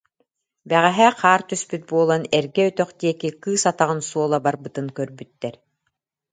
[0.69, 5.55] Бэҕэһээ хаар түспүт буолан, эргэ өтөх диэки кыыс атаҕын суола барбытын кірбүттэр